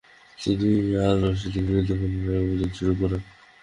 [0.37, 0.69] তিনি
[1.05, 3.21] আল রশিদের বিরুদ্ধে পুনরায় অভিযান শুরু করেন।